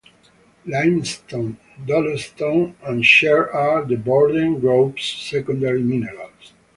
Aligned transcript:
Limestone, 0.65 1.57
dolostone, 1.85 2.73
and 2.81 3.03
chert 3.03 3.51
are 3.53 3.85
the 3.85 3.97
Borden 3.97 4.59
Group's 4.59 5.03
secondary 5.05 5.83
minerals. 5.83 6.53